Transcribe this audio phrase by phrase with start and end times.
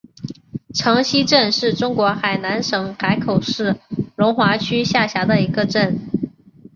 [0.73, 3.79] 城西镇是中国海南省海口市
[4.15, 5.99] 龙华区下辖的一个镇。